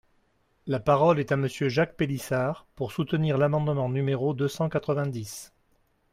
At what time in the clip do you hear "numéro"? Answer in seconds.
3.87-4.33